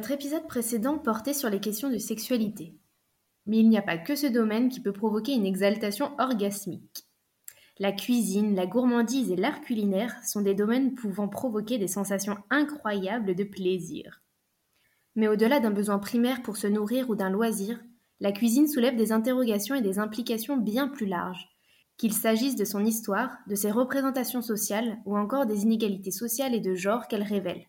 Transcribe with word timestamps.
Notre 0.00 0.12
épisode 0.12 0.46
précédent 0.46 0.96
portait 0.96 1.34
sur 1.34 1.50
les 1.50 1.60
questions 1.60 1.90
de 1.90 1.98
sexualité. 1.98 2.74
Mais 3.44 3.58
il 3.58 3.68
n'y 3.68 3.76
a 3.76 3.82
pas 3.82 3.98
que 3.98 4.16
ce 4.16 4.26
domaine 4.26 4.70
qui 4.70 4.80
peut 4.80 4.94
provoquer 4.94 5.34
une 5.34 5.44
exaltation 5.44 6.12
orgasmique. 6.18 7.04
La 7.78 7.92
cuisine, 7.92 8.54
la 8.54 8.66
gourmandise 8.66 9.30
et 9.30 9.36
l'art 9.36 9.60
culinaire 9.60 10.14
sont 10.24 10.40
des 10.40 10.54
domaines 10.54 10.94
pouvant 10.94 11.28
provoquer 11.28 11.76
des 11.76 11.86
sensations 11.86 12.38
incroyables 12.48 13.34
de 13.34 13.44
plaisir. 13.44 14.22
Mais 15.16 15.28
au-delà 15.28 15.60
d'un 15.60 15.70
besoin 15.70 15.98
primaire 15.98 16.40
pour 16.40 16.56
se 16.56 16.66
nourrir 16.66 17.10
ou 17.10 17.14
d'un 17.14 17.28
loisir, 17.28 17.78
la 18.20 18.32
cuisine 18.32 18.68
soulève 18.68 18.96
des 18.96 19.12
interrogations 19.12 19.74
et 19.74 19.82
des 19.82 19.98
implications 19.98 20.56
bien 20.56 20.88
plus 20.88 21.04
larges, 21.04 21.46
qu'il 21.98 22.14
s'agisse 22.14 22.56
de 22.56 22.64
son 22.64 22.86
histoire, 22.86 23.36
de 23.48 23.54
ses 23.54 23.70
représentations 23.70 24.40
sociales 24.40 24.96
ou 25.04 25.18
encore 25.18 25.44
des 25.44 25.64
inégalités 25.64 26.10
sociales 26.10 26.54
et 26.54 26.60
de 26.60 26.74
genre 26.74 27.06
qu'elle 27.06 27.22
révèle. 27.22 27.66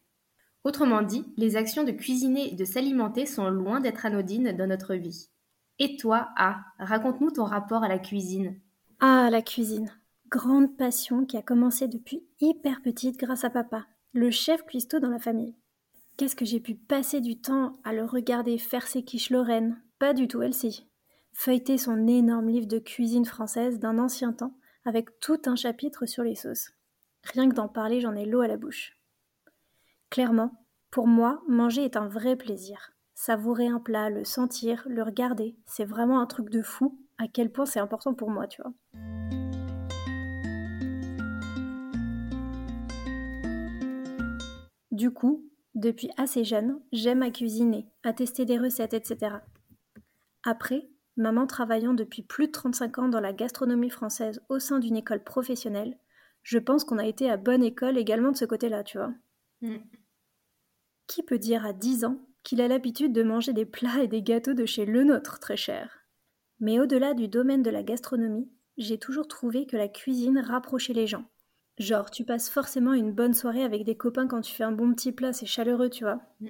Autrement 0.64 1.02
dit, 1.02 1.26
les 1.38 1.56
actions 1.56 1.84
de 1.84 1.92
cuisiner 1.92 2.54
et 2.54 2.56
de 2.56 2.66
s'alimenter 2.66 3.26
sont 3.26 3.50
loin 3.50 3.80
d'être 3.80 4.06
anodines 4.06 4.56
dans 4.56 4.68
notre 4.68 4.96
vie. 4.96 5.30
Et 5.80 5.98
toi, 5.98 6.30
Ah, 6.36 6.64
raconte-nous 6.78 7.32
ton 7.32 7.46
rapport 7.46 7.84
à 7.84 7.88
la 7.88 7.98
cuisine. 7.98 8.60
Ah, 9.00 9.30
la 9.32 9.42
cuisine. 9.42 9.92
Grande 10.30 10.78
passion 10.78 11.26
qui 11.26 11.38
a 11.38 11.42
commencé 11.42 11.88
depuis 11.88 12.24
hyper 12.40 12.82
petite 12.82 13.18
grâce 13.18 13.44
à 13.44 13.50
papa, 13.50 13.88
le 14.14 14.30
chef 14.30 14.64
cuistot 14.66 15.00
dans 15.00 15.10
la 15.10 15.20
famille. 15.20 15.56
Qu'est-ce 16.18 16.36
que 16.36 16.46
j'ai 16.46 16.60
pu 16.60 16.76
passer 16.76 17.20
du 17.20 17.42
temps 17.42 17.80
à 17.84 17.94
le 17.94 18.06
regarder 18.06 18.60
faire 18.60 18.86
ses 18.86 19.04
quiches 19.04 19.32
lorraines 19.32 19.82
Pas 19.98 20.14
du 20.14 20.28
tout 20.28 20.44
elle-ci. 20.44 20.88
Feuilleter 21.34 21.78
son 21.80 22.08
énorme 22.08 22.50
livre 22.50 22.68
de 22.68 22.78
cuisine 22.78 23.26
française 23.26 23.80
d'un 23.80 23.98
ancien 23.98 24.34
temps 24.34 24.54
avec 24.86 25.20
tout 25.20 25.42
un 25.46 25.56
chapitre 25.56 26.06
sur 26.06 26.24
les 26.24 26.36
sauces. 26.36 26.72
Rien 27.24 27.50
que 27.50 27.56
d'en 27.56 27.68
parler, 27.68 28.02
j'en 28.02 28.16
ai 28.16 28.26
l'eau 28.26 28.42
à 28.42 28.48
la 28.48 28.58
bouche. 28.58 29.01
Clairement, 30.12 30.52
pour 30.92 31.08
moi, 31.08 31.42
manger 31.48 31.86
est 31.86 31.96
un 31.96 32.10
vrai 32.10 32.36
plaisir. 32.36 32.92
Savourer 33.16 33.68
un 33.68 33.80
plat, 33.80 34.10
le 34.10 34.26
sentir, 34.26 34.84
le 34.86 35.04
regarder, 35.04 35.56
c'est 35.66 35.86
vraiment 35.86 36.20
un 36.20 36.26
truc 36.26 36.50
de 36.50 36.62
fou 36.62 37.00
à 37.18 37.30
quel 37.30 37.50
point 37.50 37.66
c'est 37.66 37.80
important 37.80 38.14
pour 38.14 38.30
moi, 38.30 38.46
tu 38.46 38.62
vois. 38.62 38.74
Du 44.92 45.12
coup, 45.12 45.46
depuis 45.76 46.10
assez 46.18 46.44
jeune, 46.44 46.82
j'aime 46.92 47.22
à 47.22 47.32
cuisiner, 47.32 47.88
à 48.04 48.12
tester 48.12 48.44
des 48.44 48.58
recettes, 48.58 48.94
etc. 48.94 49.38
Après, 50.44 50.90
maman 51.16 51.48
travaillant 51.48 51.94
depuis 51.94 52.24
plus 52.24 52.48
de 52.48 52.52
35 52.52 52.98
ans 52.98 53.08
dans 53.08 53.22
la 53.22 53.32
gastronomie 53.32 53.90
française 53.90 54.42
au 54.50 54.60
sein 54.60 54.80
d'une 54.80 54.98
école 54.98 55.24
professionnelle, 55.24 55.98
je 56.44 56.58
pense 56.58 56.84
qu'on 56.84 56.98
a 56.98 57.08
été 57.08 57.32
à 57.32 57.38
bonne 57.38 57.64
école 57.64 57.98
également 57.98 58.32
de 58.32 58.38
ce 58.38 58.44
côté-là, 58.44 58.84
tu 58.84 58.98
vois. 58.98 59.14
Mm. 59.62 59.78
Qui 61.12 61.24
peut 61.24 61.38
dire 61.38 61.66
à 61.66 61.74
10 61.74 62.06
ans 62.06 62.22
qu'il 62.42 62.62
a 62.62 62.70
l'habitude 62.70 63.12
de 63.12 63.22
manger 63.22 63.52
des 63.52 63.66
plats 63.66 64.02
et 64.02 64.08
des 64.08 64.22
gâteaux 64.22 64.54
de 64.54 64.66
chez 64.66 64.86
Le 64.86 65.04
Nôtre, 65.04 65.40
très 65.40 65.58
cher 65.58 66.06
Mais 66.62 66.80
au-delà 66.80 67.14
du 67.14 67.28
domaine 67.28 67.62
de 67.62 67.70
la 67.70 67.84
gastronomie, 67.84 68.50
j'ai 68.78 68.98
toujours 68.98 69.28
trouvé 69.28 69.66
que 69.68 69.76
la 69.76 69.90
cuisine 69.90 70.40
rapprochait 70.40 70.94
les 70.94 71.08
gens. 71.08 71.26
Genre, 71.78 72.12
tu 72.12 72.24
passes 72.24 72.50
forcément 72.50 72.94
une 72.94 73.12
bonne 73.12 73.34
soirée 73.34 73.66
avec 73.66 73.84
des 73.84 73.98
copains 73.98 74.26
quand 74.26 74.40
tu 74.40 74.54
fais 74.54 74.64
un 74.64 74.72
bon 74.72 74.94
petit 74.94 75.12
plat, 75.12 75.34
c'est 75.34 75.46
chaleureux, 75.46 75.90
tu 75.90 76.06
vois. 76.06 76.22
Mm. 76.40 76.48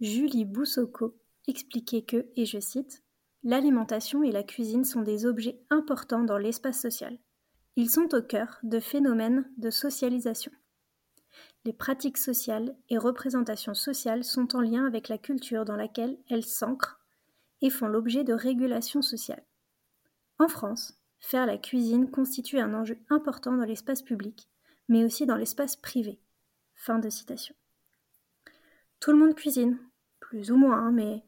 Julie 0.00 0.44
Boussoko 0.44 1.16
expliquait 1.48 2.02
que, 2.02 2.26
et 2.36 2.46
je 2.46 2.60
cite, 2.60 3.02
L'alimentation 3.42 4.22
et 4.22 4.30
la 4.30 4.44
cuisine 4.44 4.84
sont 4.84 5.02
des 5.02 5.26
objets 5.26 5.60
importants 5.68 6.22
dans 6.22 6.38
l'espace 6.38 6.80
social. 6.80 7.18
Ils 7.74 7.90
sont 7.90 8.14
au 8.14 8.22
cœur 8.22 8.60
de 8.62 8.78
phénomènes 8.78 9.50
de 9.56 9.70
socialisation. 9.70 10.52
Les 11.64 11.72
pratiques 11.72 12.18
sociales 12.18 12.76
et 12.90 12.98
représentations 12.98 13.74
sociales 13.74 14.24
sont 14.24 14.54
en 14.54 14.60
lien 14.60 14.86
avec 14.86 15.08
la 15.08 15.18
culture 15.18 15.64
dans 15.64 15.76
laquelle 15.76 16.18
elles 16.28 16.44
s'ancrent 16.44 17.00
et 17.62 17.70
font 17.70 17.86
l'objet 17.86 18.24
de 18.24 18.34
régulation 18.34 19.02
sociale. 19.02 19.44
En 20.38 20.48
France, 20.48 20.98
faire 21.20 21.46
la 21.46 21.56
cuisine 21.56 22.10
constitue 22.10 22.58
un 22.58 22.74
enjeu 22.74 22.98
important 23.08 23.56
dans 23.56 23.64
l'espace 23.64 24.02
public, 24.02 24.48
mais 24.88 25.04
aussi 25.04 25.26
dans 25.26 25.36
l'espace 25.36 25.76
privé. 25.76 26.20
Fin 26.74 26.98
de 26.98 27.08
citation. 27.08 27.54
Tout 29.00 29.12
le 29.12 29.18
monde 29.18 29.34
cuisine, 29.34 29.78
plus 30.20 30.50
ou 30.50 30.56
moins, 30.56 30.78
hein, 30.78 30.92
mais 30.92 31.24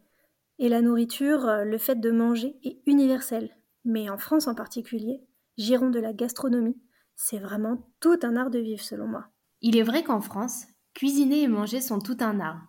et 0.59 0.69
la 0.69 0.81
nourriture, 0.81 1.47
euh, 1.47 1.65
le 1.65 1.79
fait 1.79 2.01
de 2.01 2.11
manger 2.11 2.57
est 2.65 2.81
universel. 2.87 3.57
Mais 3.85 4.09
en 4.09 4.19
France 4.19 4.49
en 4.49 4.55
particulier, 4.55 5.23
giron 5.59 5.91
de 5.91 6.01
la 6.01 6.13
gastronomie, 6.13 6.81
c'est 7.15 7.39
vraiment 7.39 7.89
tout 8.01 8.19
un 8.23 8.37
art 8.37 8.51
de 8.51 8.59
vivre 8.59 8.83
selon 8.83 9.07
moi. 9.07 9.29
Il 9.63 9.77
est 9.77 9.83
vrai 9.83 10.03
qu'en 10.03 10.21
France, 10.21 10.67
cuisiner 10.95 11.43
et 11.43 11.49
manger 11.49 11.81
sont 11.81 11.99
tout 11.99 12.19
un 12.21 12.41
art. 12.41 12.63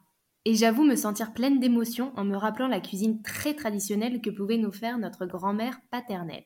Et 0.46 0.56
j'avoue 0.56 0.84
me 0.84 0.96
sentir 0.96 1.34
pleine 1.34 1.60
d'émotions 1.60 2.14
en 2.16 2.24
me 2.24 2.38
rappelant 2.38 2.68
la 2.68 2.80
cuisine 2.80 3.22
très 3.22 3.54
traditionnelle 3.54 4.22
que 4.22 4.30
pouvait 4.30 4.58
nous 4.58 4.72
faire 4.72 4.98
notre 4.98 5.26
grand-mère 5.26 5.80
paternelle. 5.92 6.46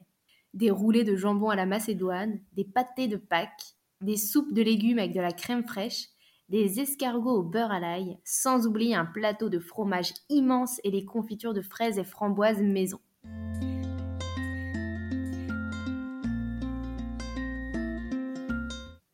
Des 0.55 0.71
roulés 0.71 1.03
de 1.03 1.15
jambon 1.15 1.49
à 1.49 1.55
la 1.55 1.67
macédoine, 1.67 2.39
des 2.53 2.65
pâtés 2.65 3.07
de 3.07 3.17
Pâques, 3.17 3.75
des 4.01 4.17
soupes 4.17 4.53
de 4.53 4.63
légumes 4.63 4.97
avec 4.97 5.13
de 5.13 5.21
la 5.21 5.31
crème 5.31 5.63
fraîche, 5.63 6.07
des 6.49 6.79
escargots 6.79 7.37
au 7.37 7.43
beurre 7.43 7.71
à 7.71 7.79
l'ail, 7.79 8.17
sans 8.25 8.65
oublier 8.65 8.95
un 8.95 9.05
plateau 9.05 9.49
de 9.49 9.59
fromage 9.59 10.13
immense 10.29 10.81
et 10.83 10.91
les 10.91 11.05
confitures 11.05 11.53
de 11.53 11.61
fraises 11.61 11.99
et 11.99 12.03
framboises 12.03 12.61
maison. 12.61 12.99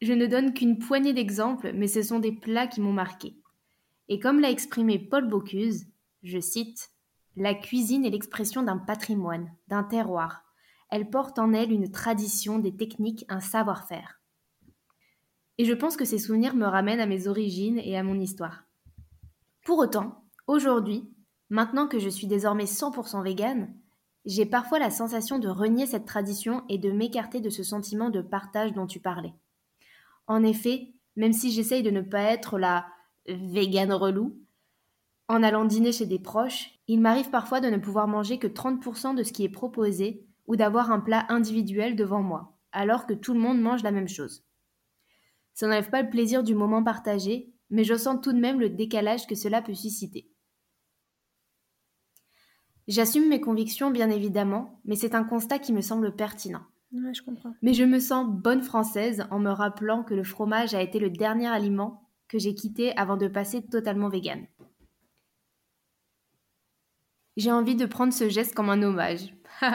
Je 0.07 0.13
ne 0.13 0.25
donne 0.25 0.53
qu'une 0.53 0.79
poignée 0.79 1.11
d'exemples, 1.11 1.73
mais 1.73 1.89
ce 1.89 2.01
sont 2.01 2.19
des 2.19 2.31
plats 2.31 2.67
qui 2.67 2.79
m'ont 2.79 2.93
marqué. 2.93 3.35
Et 4.07 4.21
comme 4.21 4.39
l'a 4.39 4.49
exprimé 4.49 4.99
Paul 4.99 5.27
Bocuse, 5.27 5.85
je 6.23 6.39
cite 6.39 6.91
La 7.35 7.53
cuisine 7.53 8.05
est 8.05 8.09
l'expression 8.09 8.63
d'un 8.63 8.77
patrimoine, 8.77 9.51
d'un 9.67 9.83
terroir. 9.83 10.45
Elle 10.89 11.09
porte 11.09 11.39
en 11.39 11.51
elle 11.51 11.73
une 11.73 11.91
tradition, 11.91 12.57
des 12.57 12.73
techniques, 12.73 13.25
un 13.27 13.41
savoir-faire. 13.41 14.21
Et 15.57 15.65
je 15.65 15.73
pense 15.73 15.97
que 15.97 16.05
ces 16.05 16.19
souvenirs 16.19 16.55
me 16.55 16.67
ramènent 16.67 17.01
à 17.01 17.05
mes 17.05 17.27
origines 17.27 17.81
et 17.83 17.97
à 17.97 18.03
mon 18.03 18.17
histoire. 18.17 18.63
Pour 19.65 19.77
autant, 19.77 20.23
aujourd'hui, 20.47 21.11
maintenant 21.49 21.89
que 21.89 21.99
je 21.99 22.07
suis 22.07 22.27
désormais 22.27 22.63
100% 22.63 23.25
végane, 23.25 23.75
j'ai 24.23 24.45
parfois 24.45 24.79
la 24.79 24.89
sensation 24.89 25.37
de 25.37 25.49
renier 25.49 25.85
cette 25.85 26.05
tradition 26.05 26.63
et 26.69 26.77
de 26.77 26.91
m'écarter 26.91 27.41
de 27.41 27.49
ce 27.49 27.63
sentiment 27.63 28.09
de 28.09 28.21
partage 28.21 28.71
dont 28.71 28.87
tu 28.87 29.01
parlais. 29.01 29.33
En 30.27 30.43
effet, 30.43 30.93
même 31.15 31.33
si 31.33 31.51
j'essaye 31.51 31.83
de 31.83 31.89
ne 31.89 32.01
pas 32.01 32.21
être 32.21 32.59
la 32.59 32.85
vegan 33.27 33.91
relou, 33.91 34.37
en 35.27 35.43
allant 35.43 35.65
dîner 35.65 35.91
chez 35.91 36.05
des 36.05 36.19
proches, 36.19 36.71
il 36.87 37.01
m'arrive 37.01 37.29
parfois 37.29 37.59
de 37.59 37.67
ne 37.67 37.77
pouvoir 37.77 38.07
manger 38.07 38.39
que 38.39 38.47
30% 38.47 39.15
de 39.15 39.23
ce 39.23 39.33
qui 39.33 39.43
est 39.43 39.49
proposé 39.49 40.25
ou 40.47 40.55
d'avoir 40.55 40.91
un 40.91 40.99
plat 40.99 41.25
individuel 41.29 41.95
devant 41.95 42.21
moi, 42.21 42.57
alors 42.71 43.05
que 43.05 43.13
tout 43.13 43.33
le 43.33 43.39
monde 43.39 43.59
mange 43.59 43.83
la 43.83 43.91
même 43.91 44.07
chose. 44.07 44.45
Ça 45.53 45.67
n'enlève 45.67 45.89
pas 45.89 46.01
le 46.01 46.09
plaisir 46.09 46.43
du 46.43 46.55
moment 46.55 46.83
partagé, 46.83 47.51
mais 47.69 47.83
je 47.83 47.95
sens 47.95 48.19
tout 48.21 48.31
de 48.31 48.39
même 48.39 48.59
le 48.59 48.69
décalage 48.69 49.27
que 49.27 49.35
cela 49.35 49.61
peut 49.61 49.73
susciter. 49.73 50.29
J'assume 52.87 53.27
mes 53.27 53.41
convictions, 53.41 53.91
bien 53.91 54.09
évidemment, 54.09 54.79
mais 54.85 54.95
c'est 54.95 55.15
un 55.15 55.25
constat 55.25 55.59
qui 55.59 55.73
me 55.73 55.81
semble 55.81 56.15
pertinent. 56.15 56.63
Mais 57.61 57.73
je 57.73 57.83
me 57.83 57.99
sens 57.99 58.27
bonne 58.27 58.61
française 58.61 59.25
en 59.31 59.39
me 59.39 59.49
rappelant 59.49 60.03
que 60.03 60.13
le 60.13 60.23
fromage 60.23 60.73
a 60.73 60.81
été 60.81 60.99
le 60.99 61.09
dernier 61.09 61.47
aliment 61.47 62.09
que 62.27 62.39
j'ai 62.39 62.55
quitté 62.55 62.95
avant 62.97 63.17
de 63.17 63.27
passer 63.27 63.65
totalement 63.65 64.09
vegan. 64.09 64.45
J'ai 67.35 67.51
envie 67.51 67.75
de 67.75 67.85
prendre 67.85 68.13
ce 68.13 68.29
geste 68.29 68.55
comme 68.55 68.69
un 68.69 68.81
hommage. 68.81 69.33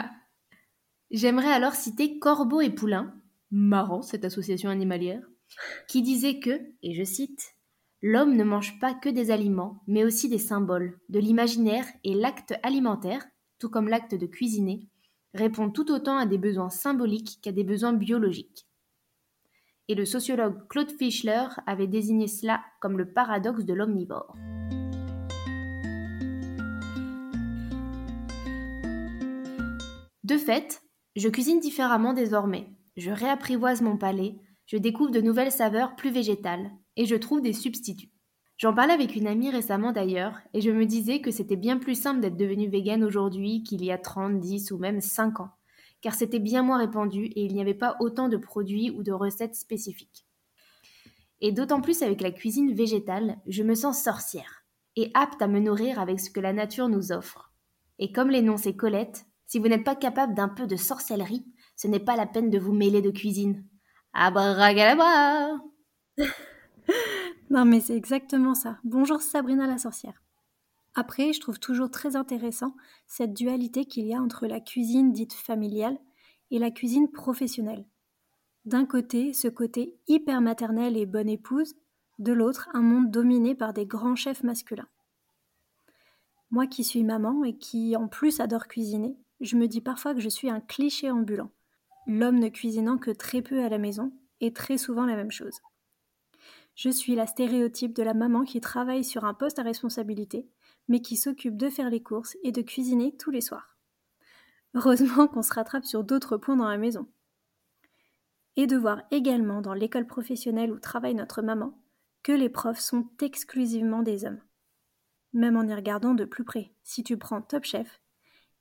J'aimerais 1.11 1.51
alors 1.51 1.75
citer 1.75 2.19
Corbeau 2.19 2.61
et 2.61 2.69
Poulain, 2.69 3.13
marrant 3.51 4.01
cette 4.01 4.25
association 4.25 4.69
animalière, 4.69 5.21
qui 5.87 6.01
disait 6.01 6.39
que, 6.39 6.59
et 6.81 6.93
je 6.93 7.03
cite, 7.03 7.55
L'homme 8.05 8.35
ne 8.35 8.43
mange 8.43 8.81
pas 8.81 8.93
que 8.93 9.07
des 9.07 9.31
aliments, 9.31 9.81
mais 9.87 10.03
aussi 10.03 10.27
des 10.27 10.37
symboles, 10.37 10.99
de 11.07 11.19
l'imaginaire 11.19 11.85
et 12.03 12.13
l'acte 12.13 12.53
alimentaire, 12.61 13.25
tout 13.59 13.69
comme 13.69 13.87
l'acte 13.87 14.13
de 14.13 14.25
cuisiner, 14.25 14.89
répond 15.33 15.69
tout 15.69 15.91
autant 15.91 16.17
à 16.17 16.25
des 16.25 16.37
besoins 16.37 16.69
symboliques 16.69 17.39
qu'à 17.41 17.51
des 17.51 17.63
besoins 17.63 17.93
biologiques. 17.93 18.67
Et 19.87 19.95
le 19.95 20.05
sociologue 20.05 20.67
Claude 20.69 20.91
Fischler 20.91 21.47
avait 21.67 21.87
désigné 21.87 22.27
cela 22.27 22.61
comme 22.79 22.97
le 22.97 23.11
paradoxe 23.11 23.65
de 23.65 23.73
l'omnivore. 23.73 24.35
De 30.23 30.37
fait, 30.37 30.81
je 31.17 31.27
cuisine 31.27 31.59
différemment 31.59 32.13
désormais. 32.13 32.69
Je 32.95 33.11
réapprivoise 33.11 33.81
mon 33.81 33.97
palais, 33.97 34.37
je 34.67 34.77
découvre 34.77 35.11
de 35.11 35.19
nouvelles 35.19 35.51
saveurs 35.51 35.95
plus 35.95 36.11
végétales, 36.11 36.71
et 36.95 37.05
je 37.05 37.15
trouve 37.15 37.41
des 37.41 37.53
substituts. 37.53 38.12
J'en 38.63 38.73
parlais 38.73 38.93
avec 38.93 39.17
une 39.17 39.27
amie 39.27 39.49
récemment 39.49 39.91
d'ailleurs, 39.91 40.39
et 40.53 40.61
je 40.61 40.71
me 40.71 40.85
disais 40.85 41.19
que 41.19 41.31
c'était 41.31 41.57
bien 41.57 41.77
plus 41.77 42.01
simple 42.01 42.21
d'être 42.21 42.37
devenu 42.37 42.69
vegan 42.69 43.03
aujourd'hui 43.03 43.61
qu'il 43.61 43.83
y 43.83 43.91
a 43.91 43.97
30, 43.97 44.39
10 44.39 44.71
ou 44.71 44.77
même 44.77 45.01
5 45.01 45.41
ans, 45.41 45.49
car 45.99 46.13
c'était 46.13 46.39
bien 46.39 46.63
moins 46.63 46.77
répandu 46.77 47.25
et 47.25 47.43
il 47.43 47.53
n'y 47.53 47.59
avait 47.59 47.73
pas 47.73 47.97
autant 47.99 48.29
de 48.29 48.37
produits 48.37 48.89
ou 48.89 49.03
de 49.03 49.11
recettes 49.11 49.55
spécifiques. 49.55 50.25
Et 51.41 51.51
d'autant 51.51 51.81
plus 51.81 52.03
avec 52.03 52.21
la 52.21 52.31
cuisine 52.31 52.73
végétale, 52.73 53.35
je 53.47 53.63
me 53.63 53.75
sens 53.75 54.01
sorcière, 54.01 54.63
et 54.95 55.11
apte 55.13 55.41
à 55.41 55.47
me 55.47 55.59
nourrir 55.59 55.99
avec 55.99 56.21
ce 56.21 56.29
que 56.29 56.39
la 56.39 56.53
nature 56.53 56.87
nous 56.87 57.11
offre. 57.11 57.51
Et 57.99 58.13
comme 58.13 58.29
l'énonçait 58.29 58.77
Colette, 58.77 59.25
si 59.45 59.59
vous 59.59 59.67
n'êtes 59.67 59.83
pas 59.83 59.97
capable 59.97 60.35
d'un 60.35 60.47
peu 60.47 60.67
de 60.67 60.77
sorcellerie, 60.77 61.45
ce 61.75 61.89
n'est 61.89 61.99
pas 61.99 62.15
la 62.15 62.27
peine 62.27 62.49
de 62.49 62.59
vous 62.59 62.71
mêler 62.71 63.01
de 63.01 63.11
cuisine. 63.11 63.65
Abracadabra 64.13 65.57
non, 67.53 67.65
mais 67.65 67.81
c'est 67.81 67.95
exactement 67.95 68.55
ça. 68.55 68.79
Bonjour 68.83 69.21
Sabrina 69.21 69.67
la 69.67 69.77
sorcière. 69.77 70.23
Après, 70.95 71.33
je 71.33 71.39
trouve 71.39 71.59
toujours 71.59 71.91
très 71.91 72.15
intéressant 72.15 72.75
cette 73.05 73.35
dualité 73.35 73.85
qu'il 73.85 74.07
y 74.07 74.15
a 74.15 74.19
entre 74.19 74.47
la 74.47 74.59
cuisine 74.59 75.11
dite 75.11 75.33
familiale 75.33 75.99
et 76.49 76.57
la 76.57 76.71
cuisine 76.71 77.11
professionnelle. 77.11 77.85
D'un 78.65 78.87
côté, 78.87 79.33
ce 79.33 79.47
côté 79.47 79.99
hyper 80.07 80.41
maternel 80.41 80.97
et 80.97 81.05
bonne 81.05 81.29
épouse, 81.29 81.75
de 82.17 82.33
l'autre, 82.33 82.69
un 82.73 82.81
monde 82.81 83.11
dominé 83.11 83.53
par 83.53 83.71
des 83.71 83.85
grands 83.85 84.15
chefs 84.15 84.41
masculins. 84.41 84.89
Moi 86.49 86.65
qui 86.65 86.83
suis 86.83 87.03
maman 87.03 87.43
et 87.43 87.55
qui 87.55 87.95
en 87.95 88.07
plus 88.07 88.39
adore 88.39 88.67
cuisiner, 88.67 89.15
je 89.41 89.57
me 89.57 89.67
dis 89.67 89.81
parfois 89.81 90.15
que 90.15 90.21
je 90.21 90.29
suis 90.29 90.49
un 90.49 90.59
cliché 90.59 91.11
ambulant, 91.11 91.51
l'homme 92.07 92.39
ne 92.39 92.49
cuisinant 92.49 92.97
que 92.97 93.11
très 93.11 93.43
peu 93.43 93.63
à 93.63 93.69
la 93.69 93.77
maison 93.77 94.11
et 94.41 94.53
très 94.53 94.79
souvent 94.79 95.05
la 95.05 95.15
même 95.15 95.31
chose. 95.31 95.59
Je 96.75 96.89
suis 96.89 97.15
la 97.15 97.27
stéréotype 97.27 97.93
de 97.93 98.03
la 98.03 98.13
maman 98.13 98.43
qui 98.43 98.59
travaille 98.59 99.03
sur 99.03 99.25
un 99.25 99.33
poste 99.33 99.59
à 99.59 99.63
responsabilité, 99.63 100.47
mais 100.87 101.01
qui 101.01 101.17
s'occupe 101.17 101.57
de 101.57 101.69
faire 101.69 101.89
les 101.89 102.01
courses 102.01 102.35
et 102.43 102.51
de 102.51 102.61
cuisiner 102.61 103.15
tous 103.17 103.31
les 103.31 103.41
soirs. 103.41 103.77
Heureusement 104.73 105.27
qu'on 105.27 105.43
se 105.43 105.53
rattrape 105.53 105.85
sur 105.85 106.03
d'autres 106.03 106.37
points 106.37 106.55
dans 106.55 106.67
la 106.67 106.77
maison. 106.77 107.07
Et 108.55 108.67
de 108.67 108.77
voir 108.77 109.03
également 109.11 109.61
dans 109.61 109.73
l'école 109.73 110.07
professionnelle 110.07 110.71
où 110.71 110.79
travaille 110.79 111.15
notre 111.15 111.41
maman 111.41 111.79
que 112.23 112.31
les 112.31 112.49
profs 112.49 112.79
sont 112.79 113.07
exclusivement 113.21 114.01
des 114.01 114.25
hommes. 114.25 114.41
Même 115.33 115.57
en 115.57 115.63
y 115.63 115.73
regardant 115.73 116.13
de 116.13 116.25
plus 116.25 116.43
près, 116.43 116.71
si 116.83 117.03
tu 117.03 117.17
prends 117.17 117.41
Top 117.41 117.65
Chef, 117.65 118.01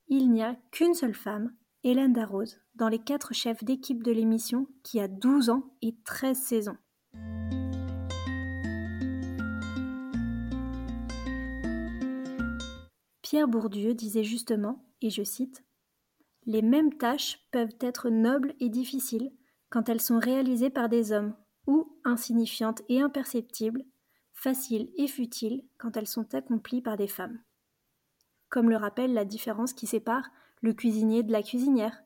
il 0.09 0.31
n'y 0.31 0.43
a 0.43 0.57
qu'une 0.71 0.95
seule 0.95 1.15
femme, 1.15 1.55
Hélène 1.85 2.13
Darroze, 2.13 2.61
dans 2.75 2.89
les 2.89 2.99
quatre 2.99 3.35
chefs 3.35 3.65
d'équipe 3.65 4.03
de 4.03 4.13
l'émission 4.13 4.67
qui 4.83 5.01
a 5.01 5.09
12 5.09 5.51
ans 5.51 5.75
et 5.83 5.95
13 6.05 6.39
saisons. 6.39 6.77
Pierre 13.33 13.49
Bourdieu 13.49 13.95
disait 13.95 14.25
justement, 14.25 14.85
et 15.01 15.09
je 15.09 15.23
cite, 15.23 15.65
Les 16.45 16.61
mêmes 16.61 16.93
tâches 16.93 17.39
peuvent 17.51 17.79
être 17.81 18.11
nobles 18.11 18.53
et 18.61 18.69
difficiles 18.69 19.33
quand 19.71 19.89
elles 19.89 20.03
sont 20.03 20.19
réalisées 20.19 20.69
par 20.69 20.91
des 20.91 21.13
hommes, 21.13 21.35
ou 21.67 21.99
insignifiantes 22.05 22.83
et 22.91 23.01
imperceptibles, 23.01 23.85
faciles 24.35 24.91
et 24.99 25.07
futiles 25.07 25.65
quand 25.79 25.97
elles 25.97 26.09
sont 26.09 26.35
accomplies 26.35 26.83
par 26.83 26.99
des 26.99 27.09
femmes. 27.09 27.41
Comme 28.51 28.69
le 28.69 28.77
rappelle 28.77 29.15
la 29.15 29.25
différence 29.25 29.73
qui 29.73 29.87
sépare 29.87 30.29
le 30.61 30.75
cuisinier 30.75 31.23
de 31.23 31.33
la 31.33 31.43
cuisinière, 31.43 32.03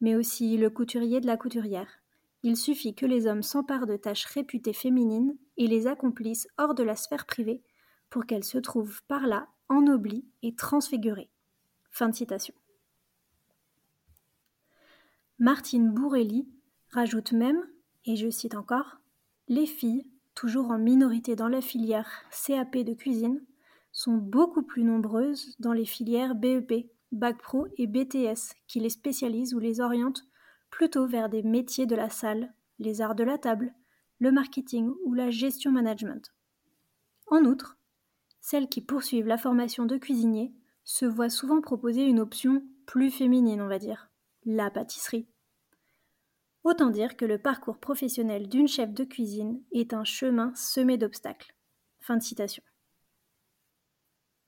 mais 0.00 0.14
aussi 0.14 0.56
le 0.58 0.70
couturier 0.70 1.20
de 1.20 1.26
la 1.26 1.36
couturière. 1.36 1.90
Il 2.44 2.56
suffit 2.56 2.94
que 2.94 3.04
les 3.04 3.26
hommes 3.26 3.42
s'emparent 3.42 3.88
de 3.88 3.96
tâches 3.96 4.26
réputées 4.26 4.74
féminines 4.74 5.36
et 5.56 5.66
les 5.66 5.88
accomplissent 5.88 6.46
hors 6.56 6.76
de 6.76 6.84
la 6.84 6.94
sphère 6.94 7.26
privée 7.26 7.64
pour 8.10 8.26
qu'elles 8.26 8.44
se 8.44 8.58
trouvent 8.58 9.02
par 9.08 9.26
là 9.26 9.48
ennobli 9.72 10.24
et 10.42 10.54
transfiguré. 10.54 11.30
Fin 11.90 12.08
de 12.08 12.14
citation. 12.14 12.54
Martine 15.38 15.90
Bourrelli 15.90 16.48
rajoute 16.90 17.32
même, 17.32 17.66
et 18.04 18.16
je 18.16 18.30
cite 18.30 18.54
encore, 18.54 18.98
Les 19.48 19.66
filles, 19.66 20.06
toujours 20.34 20.70
en 20.70 20.78
minorité 20.78 21.34
dans 21.34 21.48
la 21.48 21.60
filière 21.60 22.08
CAP 22.30 22.78
de 22.78 22.94
cuisine, 22.94 23.44
sont 23.92 24.16
beaucoup 24.16 24.62
plus 24.62 24.84
nombreuses 24.84 25.54
dans 25.58 25.72
les 25.72 25.84
filières 25.84 26.34
BEP, 26.34 26.86
Bac 27.10 27.38
Pro 27.38 27.66
et 27.76 27.86
BTS, 27.86 28.54
qui 28.68 28.80
les 28.80 28.88
spécialisent 28.88 29.54
ou 29.54 29.58
les 29.58 29.80
orientent 29.80 30.24
plutôt 30.70 31.06
vers 31.06 31.28
des 31.28 31.42
métiers 31.42 31.86
de 31.86 31.94
la 31.94 32.08
salle, 32.08 32.54
les 32.78 33.02
arts 33.02 33.14
de 33.14 33.24
la 33.24 33.36
table, 33.36 33.74
le 34.18 34.32
marketing 34.32 34.92
ou 35.04 35.12
la 35.14 35.30
gestion 35.30 35.70
management. 35.70 36.32
En 37.26 37.44
outre, 37.44 37.76
celles 38.42 38.68
qui 38.68 38.82
poursuivent 38.82 39.28
la 39.28 39.38
formation 39.38 39.86
de 39.86 39.96
cuisinier 39.96 40.52
se 40.84 41.06
voient 41.06 41.30
souvent 41.30 41.60
proposer 41.60 42.02
une 42.02 42.20
option 42.20 42.62
plus 42.86 43.10
féminine, 43.10 43.62
on 43.62 43.68
va 43.68 43.78
dire, 43.78 44.10
la 44.44 44.68
pâtisserie. 44.68 45.28
Autant 46.64 46.90
dire 46.90 47.16
que 47.16 47.24
le 47.24 47.38
parcours 47.38 47.78
professionnel 47.78 48.48
d'une 48.48 48.68
chef 48.68 48.92
de 48.92 49.04
cuisine 49.04 49.62
est 49.72 49.94
un 49.94 50.04
chemin 50.04 50.52
semé 50.54 50.98
d'obstacles. 50.98 51.54
Fin 52.00 52.16
de 52.16 52.22
citation. 52.22 52.62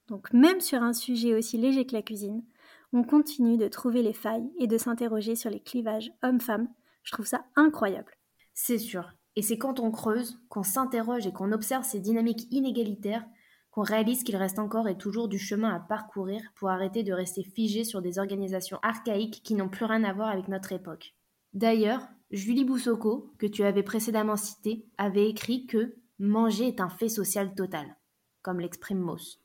Donc 0.09 0.33
même 0.33 0.61
sur 0.61 0.83
un 0.83 0.93
sujet 0.93 1.35
aussi 1.35 1.57
léger 1.57 1.87
que 1.87 1.95
la 1.95 2.03
cuisine, 2.03 2.45
on 2.93 3.05
continue 3.05 3.57
de 3.57 3.69
trouver 3.69 4.03
les 4.03 4.13
failles 4.13 4.51
et 4.59 4.67
de 4.67 4.77
s'interroger 4.77 5.37
sur 5.37 5.51
les 5.51 5.61
clivages 5.61 6.13
hommes-femmes. 6.23 6.69
Je 7.05 7.13
trouve 7.13 7.27
ça 7.27 7.45
incroyable. 7.55 8.17
C'est 8.55 8.79
sûr. 8.79 9.13
Et 9.37 9.43
c'est 9.43 9.59
quand 9.59 9.81
on 9.81 9.91
creuse, 9.91 10.39
qu'on 10.49 10.63
s'interroge 10.63 11.27
et 11.27 11.33
qu'on 11.33 11.53
observe 11.53 11.85
ces 11.85 12.01
dynamiques 12.01 12.47
inégalitaires 12.53 13.27
qu'on 13.75 13.83
réalise 13.83 14.23
qu'il 14.23 14.37
reste 14.37 14.61
encore 14.61 14.87
et 14.87 14.97
toujours 14.97 15.27
du 15.27 15.37
chemin 15.37 15.75
à 15.75 15.81
parcourir 15.81 16.41
pour 16.55 16.69
arrêter 16.69 17.03
de 17.03 17.13
rester 17.13 17.43
figé 17.43 17.83
sur 17.83 18.01
des 18.01 18.21
organisations 18.21 18.79
archaïques 18.83 19.43
qui 19.43 19.57
n'ont 19.57 19.69
plus 19.69 19.85
rien 19.85 20.05
à 20.05 20.13
voir 20.13 20.29
avec 20.29 20.47
notre 20.47 20.71
époque. 20.71 21.17
D'ailleurs, 21.55 22.07
Julie 22.31 22.65
Boussoko, 22.65 23.33
que 23.37 23.49
tu 23.49 23.65
avais 23.65 23.83
précédemment 23.83 24.37
citée, 24.37 24.87
avait 24.97 25.29
écrit 25.29 25.67
que 25.67 25.97
manger 26.21 26.69
est 26.69 26.81
un 26.81 26.89
fait 26.89 27.09
social 27.09 27.53
total, 27.57 27.97
comme 28.43 28.61
l'exprime 28.61 29.01
Mauss, 29.01 29.41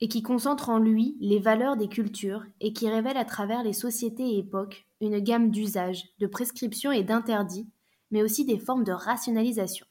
et 0.00 0.06
qui 0.06 0.22
concentre 0.22 0.68
en 0.68 0.78
lui 0.78 1.16
les 1.18 1.40
valeurs 1.40 1.76
des 1.76 1.88
cultures 1.88 2.44
et 2.60 2.72
qui 2.72 2.88
révèle 2.88 3.16
à 3.16 3.24
travers 3.24 3.64
les 3.64 3.72
sociétés 3.72 4.28
et 4.28 4.38
époques 4.38 4.86
une 5.00 5.18
gamme 5.18 5.50
d'usages, 5.50 6.04
de 6.20 6.28
prescriptions 6.28 6.92
et 6.92 7.02
d'interdits, 7.02 7.68
mais 8.12 8.22
aussi 8.22 8.44
des 8.44 8.60
formes 8.60 8.84
de 8.84 8.92
rationalisation, 8.92 9.86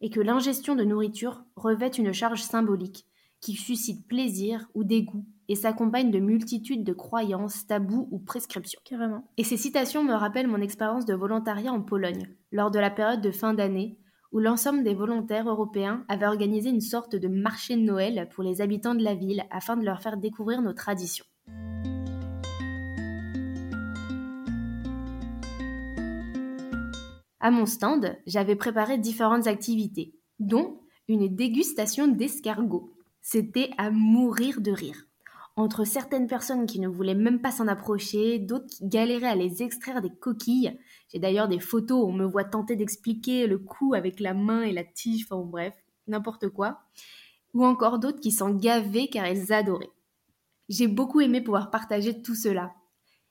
et 0.00 0.10
que 0.10 0.20
l'ingestion 0.20 0.76
de 0.76 0.84
nourriture 0.84 1.42
revêt 1.56 1.88
une 1.88 2.12
charge 2.12 2.42
symbolique 2.42 3.04
qui 3.40 3.54
suscite 3.54 4.06
plaisir 4.08 4.68
ou 4.74 4.84
dégoût 4.84 5.24
et 5.48 5.54
s'accompagnent 5.54 6.10
de 6.10 6.18
multitudes 6.18 6.84
de 6.84 6.92
croyances, 6.92 7.66
tabous 7.66 8.08
ou 8.10 8.18
prescriptions. 8.18 8.80
Carrément. 8.84 9.28
Et 9.36 9.44
ces 9.44 9.56
citations 9.56 10.02
me 10.02 10.14
rappellent 10.14 10.48
mon 10.48 10.60
expérience 10.60 11.04
de 11.04 11.14
volontariat 11.14 11.72
en 11.72 11.82
Pologne, 11.82 12.28
lors 12.50 12.70
de 12.70 12.78
la 12.78 12.90
période 12.90 13.20
de 13.20 13.30
fin 13.30 13.54
d'année, 13.54 13.98
où 14.32 14.40
l'ensemble 14.40 14.82
des 14.82 14.94
volontaires 14.94 15.48
européens 15.48 16.04
avaient 16.08 16.26
organisé 16.26 16.70
une 16.70 16.80
sorte 16.80 17.14
de 17.14 17.28
marché 17.28 17.76
de 17.76 17.82
Noël 17.82 18.28
pour 18.34 18.42
les 18.42 18.60
habitants 18.60 18.94
de 18.94 19.04
la 19.04 19.14
ville 19.14 19.44
afin 19.50 19.76
de 19.76 19.84
leur 19.84 20.02
faire 20.02 20.16
découvrir 20.16 20.62
nos 20.62 20.72
traditions. 20.72 21.24
À 27.38 27.50
mon 27.52 27.66
stand, 27.66 28.16
j'avais 28.26 28.56
préparé 28.56 28.98
différentes 28.98 29.46
activités, 29.46 30.18
dont 30.40 30.80
une 31.06 31.32
dégustation 31.32 32.08
d'escargots. 32.08 32.95
C'était 33.28 33.70
à 33.76 33.90
mourir 33.90 34.60
de 34.60 34.70
rire. 34.70 35.08
Entre 35.56 35.82
certaines 35.82 36.28
personnes 36.28 36.64
qui 36.64 36.78
ne 36.78 36.86
voulaient 36.86 37.16
même 37.16 37.40
pas 37.40 37.50
s'en 37.50 37.66
approcher, 37.66 38.38
d'autres 38.38 38.68
qui 38.68 38.86
galéraient 38.86 39.26
à 39.26 39.34
les 39.34 39.64
extraire 39.64 40.00
des 40.00 40.14
coquilles. 40.14 40.78
J'ai 41.08 41.18
d'ailleurs 41.18 41.48
des 41.48 41.58
photos 41.58 42.04
où 42.04 42.06
on 42.06 42.12
me 42.12 42.24
voit 42.24 42.44
tenter 42.44 42.76
d'expliquer 42.76 43.48
le 43.48 43.58
coup 43.58 43.94
avec 43.94 44.20
la 44.20 44.32
main 44.32 44.62
et 44.62 44.70
la 44.70 44.84
tige, 44.84 45.26
enfin 45.28 45.44
bref, 45.44 45.74
n'importe 46.06 46.50
quoi. 46.50 46.82
Ou 47.52 47.64
encore 47.64 47.98
d'autres 47.98 48.20
qui 48.20 48.30
s'en 48.30 48.54
gavaient 48.54 49.08
car 49.08 49.24
elles 49.24 49.52
adoraient. 49.52 49.90
J'ai 50.68 50.86
beaucoup 50.86 51.20
aimé 51.20 51.40
pouvoir 51.40 51.72
partager 51.72 52.22
tout 52.22 52.36
cela. 52.36 52.74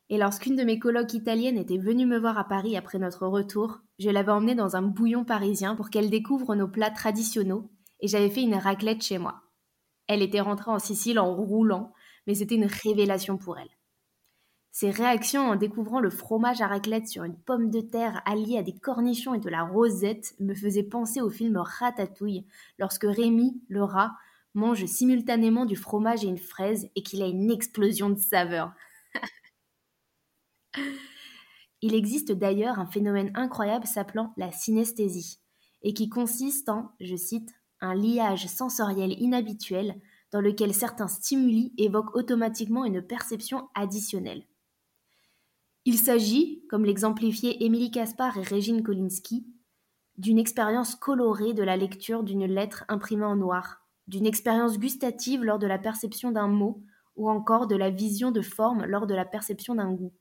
Et 0.09 0.17
lorsqu'une 0.17 0.57
de 0.57 0.63
mes 0.65 0.77
colocs 0.77 1.13
italiennes 1.13 1.57
était 1.57 1.77
venue 1.77 2.05
me 2.05 2.19
voir 2.19 2.37
à 2.37 2.43
Paris 2.43 2.75
après 2.75 2.99
notre 2.99 3.27
retour, 3.27 3.79
je 3.97 4.09
l'avais 4.09 4.33
emmenée 4.33 4.55
dans 4.55 4.75
un 4.75 4.81
bouillon 4.81 5.23
parisien 5.23 5.73
pour 5.73 5.89
qu'elle 5.89 6.09
découvre 6.09 6.53
nos 6.53 6.67
plats 6.67 6.91
traditionnels 6.91 7.63
et 8.01 8.09
j'avais 8.09 8.29
fait 8.29 8.43
une 8.43 8.55
raclette 8.55 9.01
chez 9.01 9.19
moi. 9.19 9.44
Elle 10.07 10.21
était 10.21 10.41
rentrée 10.41 10.71
en 10.71 10.79
Sicile 10.79 11.19
en 11.19 11.33
roulant, 11.33 11.93
mais 12.27 12.35
c'était 12.35 12.55
une 12.55 12.65
révélation 12.65 13.37
pour 13.37 13.57
elle. 13.57 13.69
Ses 14.71 14.89
réactions 14.89 15.49
en 15.49 15.55
découvrant 15.55 16.01
le 16.01 16.09
fromage 16.09 16.61
à 16.61 16.67
raclette 16.67 17.07
sur 17.07 17.23
une 17.23 17.37
pomme 17.37 17.69
de 17.69 17.79
terre 17.79 18.21
alliée 18.25 18.57
à 18.57 18.63
des 18.63 18.77
cornichons 18.77 19.33
et 19.33 19.39
de 19.39 19.49
la 19.49 19.63
rosette 19.63 20.35
me 20.39 20.53
faisaient 20.53 20.83
penser 20.83 21.21
au 21.21 21.29
film 21.29 21.55
Ratatouille, 21.55 22.45
lorsque 22.77 23.05
Rémi, 23.05 23.61
le 23.69 23.83
rat, 23.83 24.11
mange 24.53 24.85
simultanément 24.85 25.65
du 25.65 25.77
fromage 25.77 26.25
et 26.25 26.27
une 26.27 26.37
fraise 26.37 26.89
et 26.95 27.03
qu'il 27.03 27.23
a 27.23 27.27
une 27.27 27.51
explosion 27.51 28.09
de 28.09 28.19
saveur. 28.19 28.73
Il 31.81 31.93
existe 31.93 32.31
d'ailleurs 32.31 32.79
un 32.79 32.85
phénomène 32.85 33.31
incroyable 33.35 33.85
s'appelant 33.85 34.33
la 34.37 34.51
synesthésie, 34.51 35.39
et 35.83 35.93
qui 35.93 36.09
consiste 36.09 36.67
en, 36.67 36.91
je 36.99 37.15
cite, 37.15 37.51
un 37.85 37.95
liage 37.95 38.47
sensoriel 38.47 39.19
inhabituel 39.21 39.99
dans 40.31 40.41
lequel 40.41 40.73
certains 40.73 41.07
stimuli 41.07 41.73
évoquent 41.77 42.15
automatiquement 42.15 42.85
une 42.85 43.01
perception 43.01 43.69
additionnelle. 43.73 44.45
Il 45.85 45.97
s'agit, 45.97 46.65
comme 46.69 46.83
l'exemplifiaient 46.83 47.57
Émilie 47.59 47.91
Caspar 47.91 48.37
et 48.37 48.41
Régine 48.41 48.83
Kolinski, 48.83 49.45
d'une 50.17 50.39
expérience 50.39 50.95
colorée 50.95 51.53
de 51.53 51.63
la 51.63 51.77
lecture 51.77 52.23
d'une 52.23 52.45
lettre 52.45 52.85
imprimée 52.87 53.25
en 53.25 53.35
noir, 53.35 53.85
d'une 54.07 54.25
expérience 54.25 54.79
gustative 54.79 55.43
lors 55.43 55.59
de 55.59 55.67
la 55.67 55.77
perception 55.77 56.31
d'un 56.31 56.47
mot 56.47 56.83
ou 57.15 57.29
encore 57.29 57.67
de 57.67 57.75
la 57.75 57.89
vision 57.89 58.31
de 58.31 58.41
forme 58.41 58.85
lors 58.85 59.07
de 59.07 59.13
la 59.13 59.25
perception 59.25 59.75
d'un 59.75 59.91
goût. 59.91 60.13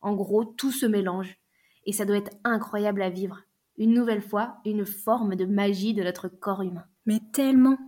En 0.00 0.14
gros, 0.14 0.44
tout 0.44 0.72
se 0.72 0.86
mélange 0.86 1.38
et 1.84 1.92
ça 1.92 2.04
doit 2.04 2.16
être 2.16 2.36
incroyable 2.44 3.02
à 3.02 3.10
vivre. 3.10 3.42
Une 3.76 3.94
nouvelle 3.94 4.22
fois, 4.22 4.58
une 4.64 4.84
forme 4.84 5.36
de 5.36 5.44
magie 5.44 5.94
de 5.94 6.02
notre 6.02 6.28
corps 6.28 6.62
humain. 6.62 6.84
Mais 7.08 7.20
tellement 7.32 7.78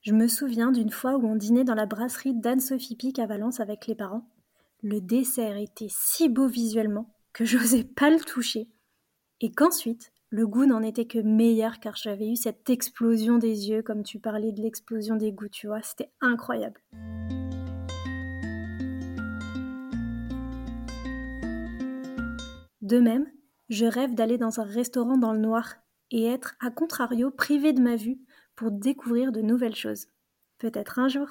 Je 0.00 0.14
me 0.14 0.28
souviens 0.28 0.72
d'une 0.72 0.88
fois 0.88 1.18
où 1.18 1.26
on 1.26 1.36
dînait 1.36 1.64
dans 1.64 1.74
la 1.74 1.84
brasserie 1.84 2.32
d'Anne-Sophie 2.32 2.96
Pic 2.96 3.18
à 3.18 3.26
Valence 3.26 3.60
avec 3.60 3.86
les 3.86 3.94
parents. 3.94 4.30
Le 4.82 5.02
dessert 5.02 5.58
était 5.58 5.90
si 5.90 6.30
beau 6.30 6.46
visuellement 6.48 7.14
que 7.34 7.44
j'osais 7.44 7.84
pas 7.84 8.08
le 8.08 8.18
toucher. 8.18 8.70
Et 9.42 9.52
qu'ensuite, 9.52 10.10
le 10.30 10.46
goût 10.46 10.64
n'en 10.64 10.80
était 10.80 11.04
que 11.04 11.18
meilleur 11.18 11.80
car 11.80 11.96
j'avais 11.96 12.30
eu 12.30 12.36
cette 12.36 12.70
explosion 12.70 13.36
des 13.36 13.68
yeux, 13.68 13.82
comme 13.82 14.02
tu 14.02 14.20
parlais 14.20 14.52
de 14.52 14.62
l'explosion 14.62 15.16
des 15.16 15.32
goûts, 15.32 15.50
tu 15.50 15.66
vois, 15.66 15.82
c'était 15.82 16.10
incroyable. 16.22 16.80
De 22.80 23.00
même, 23.00 23.26
je 23.68 23.84
rêve 23.84 24.14
d'aller 24.14 24.38
dans 24.38 24.60
un 24.60 24.64
restaurant 24.64 25.18
dans 25.18 25.34
le 25.34 25.40
noir 25.40 25.74
et 26.10 26.24
être, 26.26 26.54
à 26.60 26.70
contrario, 26.70 27.30
privé 27.30 27.72
de 27.72 27.82
ma 27.82 27.96
vue 27.96 28.18
pour 28.54 28.70
découvrir 28.70 29.32
de 29.32 29.40
nouvelles 29.40 29.74
choses. 29.74 30.06
Peut-être 30.58 30.98
un 30.98 31.08
jour. 31.08 31.28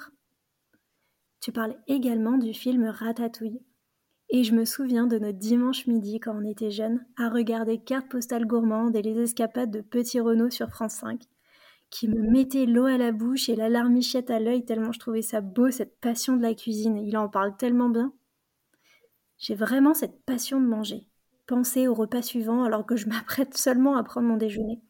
Tu 1.40 1.52
parles 1.52 1.76
également 1.86 2.38
du 2.38 2.54
film 2.54 2.86
Ratatouille. 2.86 3.62
Et 4.28 4.42
je 4.42 4.54
me 4.54 4.64
souviens 4.64 5.06
de 5.06 5.18
notre 5.18 5.38
dimanche 5.38 5.86
midi 5.86 6.18
quand 6.18 6.36
on 6.36 6.44
était 6.44 6.70
jeunes 6.70 7.04
à 7.16 7.28
regarder 7.28 7.78
Carte 7.78 8.08
postale 8.08 8.44
gourmande 8.44 8.96
et 8.96 9.02
les 9.02 9.20
escapades 9.20 9.70
de 9.70 9.80
Petit 9.80 10.18
Renault 10.18 10.50
sur 10.50 10.68
France 10.68 10.94
5, 10.94 11.22
qui 11.90 12.08
me 12.08 12.20
mettaient 12.20 12.66
l'eau 12.66 12.86
à 12.86 12.98
la 12.98 13.12
bouche 13.12 13.48
et 13.48 13.54
la 13.54 13.68
larmichette 13.68 14.30
à 14.30 14.40
l'œil 14.40 14.64
tellement 14.64 14.90
je 14.90 14.98
trouvais 14.98 15.22
ça 15.22 15.40
beau, 15.40 15.70
cette 15.70 16.00
passion 16.00 16.36
de 16.36 16.42
la 16.42 16.54
cuisine. 16.54 16.96
Il 16.96 17.16
en 17.16 17.28
parle 17.28 17.56
tellement 17.56 17.88
bien. 17.88 18.12
J'ai 19.38 19.54
vraiment 19.54 19.94
cette 19.94 20.24
passion 20.24 20.60
de 20.60 20.66
manger. 20.66 21.06
Penser 21.46 21.86
au 21.88 21.94
repas 21.94 22.22
suivant 22.22 22.64
alors 22.64 22.86
que 22.86 22.96
je 22.96 23.06
m'apprête 23.08 23.56
seulement 23.56 23.96
à 23.96 24.02
prendre 24.02 24.28
mon 24.28 24.36
déjeuner. 24.36 24.82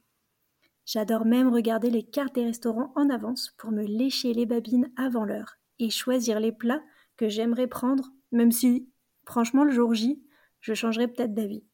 J'adore 0.85 1.25
même 1.25 1.53
regarder 1.53 1.91
les 1.91 2.05
cartes 2.05 2.35
des 2.37 2.45
restaurants 2.45 2.93
en 2.95 3.11
avance 3.11 3.53
pour 3.59 3.73
me 3.73 3.83
lécher 3.83 4.33
les 4.33 4.47
babines 4.47 4.91
avant 4.97 5.25
l'heure 5.25 5.57
et 5.79 5.91
choisir 5.91 6.39
les 6.39 6.53
plats 6.53 6.83
que 7.17 7.29
j'aimerais 7.29 7.67
prendre, 7.67 8.13
même 8.31 8.53
si, 8.53 8.89
franchement, 9.27 9.65
le 9.65 9.73
jour 9.73 9.95
J, 9.95 10.23
je 10.61 10.75
changerais 10.75 11.09
peut-être 11.09 11.35
d'avis. 11.35 11.65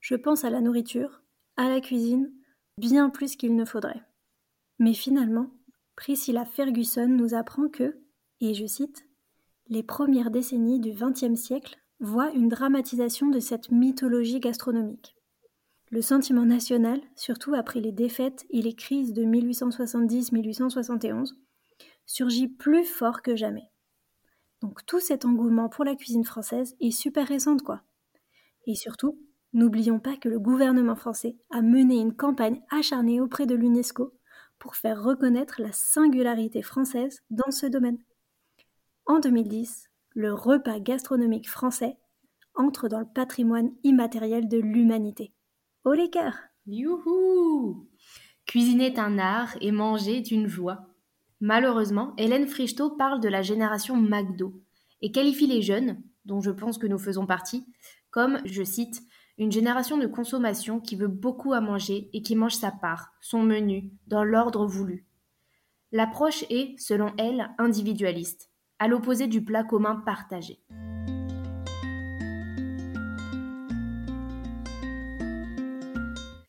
Je 0.00 0.16
pense 0.16 0.44
à 0.44 0.50
la 0.50 0.60
nourriture, 0.60 1.22
à 1.56 1.68
la 1.68 1.80
cuisine, 1.80 2.32
bien 2.76 3.08
plus 3.10 3.36
qu'il 3.36 3.54
ne 3.54 3.64
faudrait. 3.64 4.02
Mais 4.78 4.94
finalement, 4.94 5.50
Priscilla 5.96 6.44
Ferguson 6.44 7.08
nous 7.08 7.34
apprend 7.34 7.68
que, 7.68 8.00
et 8.40 8.54
je 8.54 8.66
cite, 8.66 9.06
les 9.68 9.82
premières 9.82 10.30
décennies 10.30 10.80
du 10.80 10.92
XXe 10.92 11.34
siècle 11.34 11.78
voient 12.00 12.32
une 12.32 12.48
dramatisation 12.48 13.28
de 13.28 13.40
cette 13.40 13.70
mythologie 13.70 14.40
gastronomique. 14.40 15.14
Le 15.90 16.02
sentiment 16.02 16.44
national, 16.44 17.00
surtout 17.16 17.54
après 17.54 17.80
les 17.80 17.92
défaites 17.92 18.44
et 18.50 18.60
les 18.60 18.74
crises 18.74 19.14
de 19.14 19.24
1870-1871, 19.24 21.32
surgit 22.04 22.48
plus 22.48 22.84
fort 22.84 23.22
que 23.22 23.36
jamais. 23.36 23.70
Donc 24.60 24.84
tout 24.86 25.00
cet 25.00 25.24
engouement 25.24 25.68
pour 25.68 25.84
la 25.84 25.94
cuisine 25.94 26.24
française 26.24 26.76
est 26.80 26.90
super 26.90 27.26
récent 27.26 27.56
quoi. 27.56 27.82
Et 28.66 28.74
surtout, 28.74 29.18
n'oublions 29.52 30.00
pas 30.00 30.16
que 30.16 30.28
le 30.28 30.38
gouvernement 30.38 30.96
français 30.96 31.36
a 31.50 31.62
mené 31.62 31.98
une 31.98 32.14
campagne 32.14 32.60
acharnée 32.70 33.20
auprès 33.20 33.46
de 33.46 33.54
l'UNESCO 33.54 34.12
pour 34.58 34.76
faire 34.76 35.02
reconnaître 35.02 35.62
la 35.62 35.72
singularité 35.72 36.62
française 36.62 37.22
dans 37.30 37.50
ce 37.50 37.66
domaine. 37.66 37.98
En 39.06 39.20
2010, 39.20 39.87
le 40.18 40.34
repas 40.34 40.80
gastronomique 40.80 41.48
français 41.48 41.96
entre 42.56 42.88
dans 42.88 42.98
le 42.98 43.06
patrimoine 43.06 43.70
immatériel 43.84 44.48
de 44.48 44.58
l'humanité. 44.58 45.32
Oh 45.84 45.92
les 45.92 46.10
cœurs 46.10 46.36
Youhou 46.66 47.88
Cuisiner 48.44 48.86
est 48.86 48.98
un 48.98 49.20
art 49.20 49.56
et 49.60 49.70
manger 49.70 50.16
est 50.16 50.32
une 50.32 50.48
joie. 50.48 50.88
Malheureusement, 51.40 52.14
Hélène 52.16 52.48
Frichtot 52.48 52.96
parle 52.96 53.20
de 53.20 53.28
la 53.28 53.42
génération 53.42 53.94
McDo 53.94 54.60
et 55.02 55.12
qualifie 55.12 55.46
les 55.46 55.62
jeunes, 55.62 56.02
dont 56.24 56.40
je 56.40 56.50
pense 56.50 56.78
que 56.78 56.88
nous 56.88 56.98
faisons 56.98 57.24
partie, 57.24 57.64
comme, 58.10 58.40
je 58.44 58.64
cite, 58.64 59.00
une 59.38 59.52
génération 59.52 59.98
de 59.98 60.08
consommation 60.08 60.80
qui 60.80 60.96
veut 60.96 61.06
beaucoup 61.06 61.52
à 61.52 61.60
manger 61.60 62.10
et 62.12 62.22
qui 62.22 62.34
mange 62.34 62.56
sa 62.56 62.72
part, 62.72 63.12
son 63.20 63.44
menu, 63.44 63.92
dans 64.08 64.24
l'ordre 64.24 64.66
voulu. 64.66 65.06
L'approche 65.92 66.44
est, 66.50 66.76
selon 66.80 67.12
elle, 67.18 67.50
individualiste, 67.58 68.47
à 68.78 68.88
l'opposé 68.88 69.26
du 69.26 69.42
plat 69.42 69.64
commun 69.64 69.96
partagé. 69.96 70.60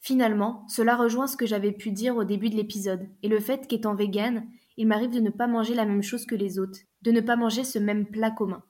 Finalement, 0.01 0.65
cela 0.67 0.95
rejoint 0.95 1.27
ce 1.27 1.38
que 1.38 1.45
j'avais 1.45 1.71
pu 1.71 1.91
dire 1.91 2.15
au 2.15 2.24
début 2.24 2.50
de 2.50 2.55
l'épisode, 2.55 3.07
et 3.21 3.27
le 3.27 3.39
fait 3.39 3.67
qu'étant 3.67 3.93
végane, 3.93 4.48
il 4.75 4.88
m'arrive 4.88 5.12
de 5.12 5.19
ne 5.19 5.29
pas 5.29 5.45
manger 5.45 5.75
la 5.75 5.86
même 5.86 6.01
chose 6.01 6.25
que 6.25 6.36
les 6.36 6.57
autres, 6.57 6.79
de 7.03 7.12
ne 7.12 7.21
pas 7.21 7.36
manger 7.36 7.63
ce 7.63 7.77
même 7.77 8.07
plat 8.07 8.31
commun. 8.31 8.63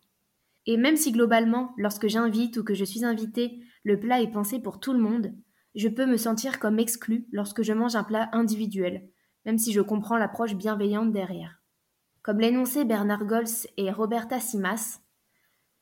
Et 0.66 0.76
même 0.76 0.98
si 0.98 1.12
globalement, 1.12 1.74
lorsque 1.78 2.08
j'invite 2.08 2.58
ou 2.58 2.64
que 2.64 2.74
je 2.74 2.84
suis 2.84 3.06
invitée, 3.06 3.60
le 3.84 4.00
plat 4.00 4.22
est 4.22 4.32
pensé 4.32 4.60
pour 4.60 4.80
tout 4.80 4.92
le 4.92 5.00
monde, 5.00 5.34
je 5.76 5.88
peux 5.88 6.06
me 6.06 6.18
sentir 6.18 6.60
comme 6.60 6.80
exclue 6.80 7.26
lorsque 7.32 7.62
je 7.62 7.74
mange 7.74 7.96
un 7.96 8.04
plat 8.04 8.30
individuel, 8.34 9.10
même 9.46 9.58
si 9.58 9.72
je 9.72 9.82
comprends 9.82 10.18
l'approche 10.18 10.56
bienveillante 10.56 11.14
derrière. 11.14 11.59
Comme 12.30 12.42
l'énonçaient 12.42 12.86
Bernard 12.86 13.26
Gols 13.26 13.66
et 13.78 13.90
Roberta 13.90 14.40
Simas, 14.40 15.02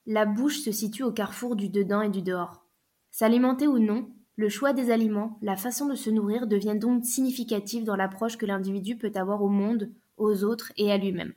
la 0.06 0.26
bouche 0.26 0.60
se 0.60 0.72
situe 0.72 1.04
au 1.04 1.12
carrefour 1.12 1.58
du 1.58 1.68
dedans 1.68 2.02
et 2.02 2.10
du 2.10 2.22
dehors. 2.22 2.64
S'alimenter 3.12 3.68
ou 3.68 3.80
non, 3.80 4.08
le 4.38 4.48
choix 4.48 4.72
des 4.72 4.90
aliments, 4.90 5.38
la 5.42 5.58
façon 5.58 5.88
de 5.88 5.96
se 5.96 6.10
nourrir 6.10 6.48
devient 6.48 6.78
donc 6.80 7.04
significatif 7.04 7.84
dans 7.84 7.98
l'approche 7.98 8.38
que 8.38 8.46
l'individu 8.46 8.96
peut 8.96 9.12
avoir 9.16 9.44
au 9.44 9.50
monde, 9.50 9.92
aux 10.16 10.46
autres 10.46 10.72
et 10.78 10.90
à 10.90 10.98
lui-même. 10.98 11.34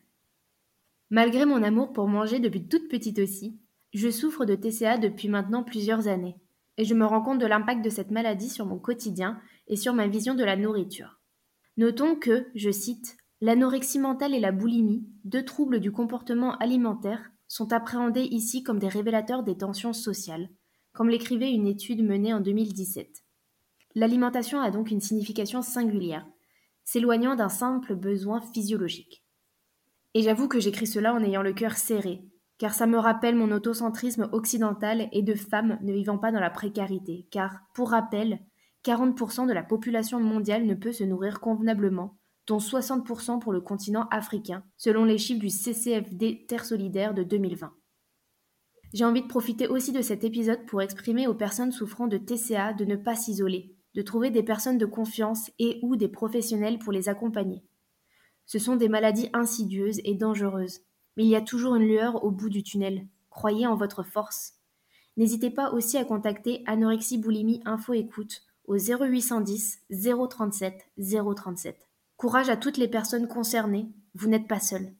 Malgré 1.10 1.44
mon 1.44 1.64
amour 1.64 1.92
pour 1.92 2.06
manger 2.06 2.38
depuis 2.38 2.68
toute 2.68 2.88
petite 2.88 3.18
aussi, 3.18 3.58
je 3.92 4.10
souffre 4.10 4.44
de 4.44 4.54
TCA 4.54 4.96
depuis 4.96 5.26
maintenant 5.26 5.64
plusieurs 5.64 6.06
années, 6.06 6.36
et 6.76 6.84
je 6.84 6.94
me 6.94 7.04
rends 7.04 7.22
compte 7.22 7.40
de 7.40 7.46
l'impact 7.46 7.84
de 7.84 7.90
cette 7.90 8.12
maladie 8.12 8.48
sur 8.48 8.64
mon 8.64 8.78
quotidien 8.78 9.40
et 9.66 9.74
sur 9.74 9.92
ma 9.92 10.06
vision 10.06 10.36
de 10.36 10.44
la 10.44 10.54
nourriture. 10.54 11.18
Notons 11.76 12.14
que, 12.14 12.46
je 12.54 12.70
cite, 12.70 13.16
l'anorexie 13.40 13.98
mentale 13.98 14.34
et 14.34 14.40
la 14.40 14.52
boulimie, 14.52 15.06
deux 15.24 15.44
troubles 15.44 15.80
du 15.80 15.92
comportement 15.92 16.56
alimentaire, 16.58 17.30
sont 17.48 17.72
appréhendés 17.72 18.22
ici 18.22 18.62
comme 18.62 18.78
des 18.78 18.88
révélateurs 18.88 19.42
des 19.42 19.56
tensions 19.56 19.92
sociales, 19.92 20.50
comme 20.92 21.08
l'écrivait 21.08 21.52
une 21.52 21.66
étude 21.66 22.04
menée 22.04 22.34
en 22.34 22.40
2017. 22.40 23.24
L'alimentation 23.94 24.60
a 24.60 24.70
donc 24.70 24.90
une 24.90 25.00
signification 25.00 25.62
singulière, 25.62 26.26
s'éloignant 26.84 27.34
d'un 27.34 27.48
simple 27.48 27.96
besoin 27.96 28.40
physiologique. 28.40 29.24
Et 30.14 30.22
j'avoue 30.22 30.48
que 30.48 30.60
j'écris 30.60 30.86
cela 30.86 31.14
en 31.14 31.22
ayant 31.22 31.42
le 31.42 31.52
cœur 31.52 31.72
serré, 31.72 32.22
car 32.58 32.74
ça 32.74 32.86
me 32.86 32.98
rappelle 32.98 33.36
mon 33.36 33.52
autocentrisme 33.52 34.28
occidental 34.32 35.08
et 35.12 35.22
de 35.22 35.34
femmes 35.34 35.78
ne 35.82 35.92
vivant 35.92 36.18
pas 36.18 36.30
dans 36.30 36.40
la 36.40 36.50
précarité, 36.50 37.26
car, 37.30 37.60
pour 37.74 37.90
rappel, 37.90 38.40
40% 38.84 39.46
de 39.46 39.52
la 39.52 39.62
population 39.62 40.20
mondiale 40.20 40.66
ne 40.66 40.74
peut 40.74 40.92
se 40.92 41.04
nourrir 41.04 41.40
convenablement, 41.40 42.19
dont 42.50 42.58
60% 42.58 43.38
pour 43.38 43.52
le 43.52 43.60
continent 43.60 44.08
africain, 44.10 44.64
selon 44.76 45.04
les 45.04 45.18
chiffres 45.18 45.38
du 45.38 45.50
CCFD 45.50 46.46
Terre 46.48 46.64
Solidaire 46.64 47.14
de 47.14 47.22
2020. 47.22 47.72
J'ai 48.92 49.04
envie 49.04 49.22
de 49.22 49.28
profiter 49.28 49.68
aussi 49.68 49.92
de 49.92 50.02
cet 50.02 50.24
épisode 50.24 50.66
pour 50.66 50.82
exprimer 50.82 51.28
aux 51.28 51.34
personnes 51.34 51.70
souffrant 51.70 52.08
de 52.08 52.18
TCA 52.18 52.72
de 52.72 52.84
ne 52.84 52.96
pas 52.96 53.14
s'isoler, 53.14 53.76
de 53.94 54.02
trouver 54.02 54.32
des 54.32 54.42
personnes 54.42 54.78
de 54.78 54.86
confiance 54.86 55.52
et 55.60 55.78
ou 55.82 55.94
des 55.94 56.08
professionnels 56.08 56.80
pour 56.80 56.92
les 56.92 57.08
accompagner. 57.08 57.62
Ce 58.46 58.58
sont 58.58 58.74
des 58.74 58.88
maladies 58.88 59.30
insidieuses 59.32 60.00
et 60.02 60.16
dangereuses, 60.16 60.80
mais 61.16 61.22
il 61.22 61.30
y 61.30 61.36
a 61.36 61.42
toujours 61.42 61.76
une 61.76 61.86
lueur 61.86 62.24
au 62.24 62.32
bout 62.32 62.50
du 62.50 62.64
tunnel. 62.64 63.06
Croyez 63.28 63.68
en 63.68 63.76
votre 63.76 64.02
force. 64.02 64.54
N'hésitez 65.16 65.50
pas 65.50 65.70
aussi 65.70 65.98
à 65.98 66.04
contacter 66.04 66.64
Anorexie 66.66 67.18
Boulimie 67.18 67.62
Info 67.64 67.92
Écoute 67.92 68.42
au 68.64 68.76
0810 68.76 69.82
037 69.88 70.90
037. 70.98 71.89
Courage 72.20 72.50
à 72.50 72.56
toutes 72.58 72.76
les 72.76 72.86
personnes 72.86 73.26
concernées, 73.26 73.88
vous 74.12 74.28
n'êtes 74.28 74.46
pas 74.46 74.60
seul. 74.60 74.94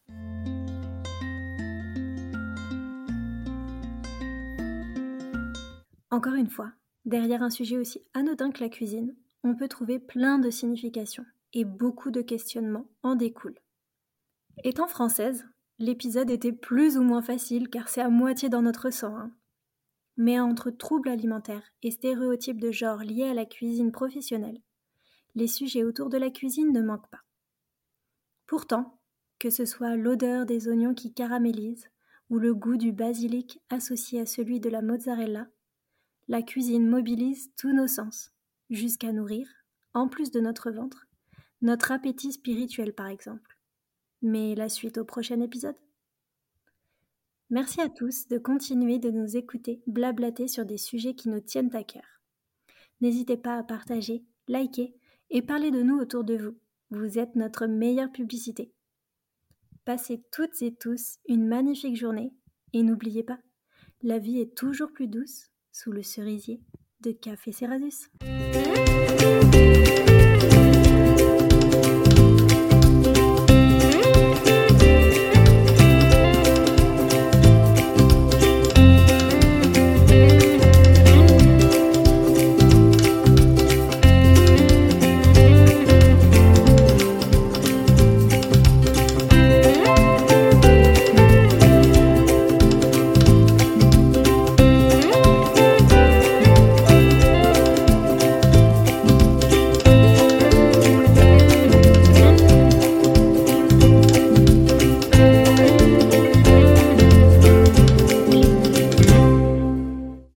Encore 6.11 6.33
une 6.33 6.49
fois, 6.49 6.73
derrière 7.05 7.43
un 7.43 7.51
sujet 7.51 7.77
aussi 7.77 8.01
anodin 8.15 8.51
que 8.51 8.65
la 8.65 8.71
cuisine, 8.71 9.15
on 9.45 9.55
peut 9.55 9.69
trouver 9.69 9.99
plein 9.99 10.39
de 10.39 10.49
significations 10.49 11.27
et 11.53 11.67
beaucoup 11.67 12.11
de 12.11 12.23
questionnements 12.23 12.87
en 13.03 13.17
découlent. 13.17 13.61
Étant 14.65 14.89
française, 14.89 15.45
l'épisode 15.79 16.31
était 16.31 16.53
plus 16.53 16.97
ou 16.97 17.03
moins 17.03 17.21
facile 17.21 17.69
car 17.69 17.91
c'est 17.91 18.01
à 18.01 18.09
moitié 18.09 18.49
dans 18.49 18.63
notre 18.63 18.89
sang. 18.89 19.15
Hein. 19.15 19.31
Mais 20.17 20.41
entre 20.41 20.71
troubles 20.71 21.11
alimentaires 21.11 21.71
et 21.83 21.91
stéréotypes 21.91 22.63
de 22.63 22.71
genre 22.71 23.01
liés 23.01 23.29
à 23.29 23.35
la 23.35 23.45
cuisine 23.45 23.93
professionnelle, 23.93 24.63
les 25.35 25.47
sujets 25.47 25.85
autour 25.85 26.09
de 26.09 26.19
la 26.19 26.31
cuisine 26.31 26.73
ne 26.73 26.83
manquent 26.83 27.11
pas. 27.11 27.23
Pourtant, 28.47 29.01
que 29.39 29.51
ce 29.51 29.65
soit 29.65 29.97
l'odeur 29.97 30.47
des 30.47 30.69
oignons 30.69 30.95
qui 30.95 31.13
caramélisent 31.13 31.89
ou 32.29 32.39
le 32.39 32.55
goût 32.55 32.77
du 32.77 32.93
basilic 32.93 33.61
associé 33.71 34.21
à 34.21 34.27
celui 34.27 34.61
de 34.61 34.69
la 34.69 34.83
mozzarella, 34.83 35.49
la 36.29 36.43
cuisine 36.43 36.89
mobilise 36.89 37.51
tous 37.57 37.73
nos 37.73 37.89
sens, 37.89 38.31
jusqu'à 38.71 39.13
nourrir, 39.13 39.49
en 39.95 40.09
plus 40.09 40.31
de 40.31 40.41
notre 40.41 40.71
ventre, 40.71 41.09
notre 41.63 41.91
appétit 41.93 42.33
spirituel 42.33 42.93
par 42.93 43.09
exemple. 43.09 43.59
Mais 44.23 44.55
la 44.55 44.69
suite 44.69 44.99
au 44.99 45.05
prochain 45.05 45.41
épisode 45.41 45.77
Merci 47.49 47.81
à 47.81 47.89
tous 47.89 48.29
de 48.29 48.39
continuer 48.39 49.01
de 49.01 49.11
nous 49.11 49.37
écouter 49.37 49.83
blablater 49.89 50.47
sur 50.47 50.65
des 50.65 50.79
sujets 50.79 51.15
qui 51.15 51.29
nous 51.29 51.41
tiennent 51.41 51.75
à 51.75 51.83
cœur. 51.83 52.23
N'hésitez 53.01 53.37
pas 53.37 53.57
à 53.57 53.65
partager, 53.65 54.25
liker 54.47 54.95
et 55.31 55.43
parler 55.43 55.71
de 55.71 55.83
nous 55.83 55.99
autour 55.99 56.25
de 56.25 56.37
vous. 56.37 56.57
Vous 56.91 57.19
êtes 57.19 57.37
notre 57.37 57.67
meilleure 57.67 58.13
publicité. 58.13 58.73
Passez 59.85 60.23
toutes 60.33 60.61
et 60.63 60.75
tous 60.75 61.19
une 61.27 61.47
magnifique 61.47 61.97
journée 61.97 62.33
et 62.73 62.83
n'oubliez 62.83 63.23
pas, 63.23 63.39
la 64.03 64.19
vie 64.19 64.41
est 64.41 64.57
toujours 64.57 64.93
plus 64.93 65.09
douce 65.09 65.51
sous 65.73 65.93
le 65.93 66.03
cerisier 66.03 66.61
de 67.01 67.13
Café 67.13 67.53
Cerasus. 67.53 68.09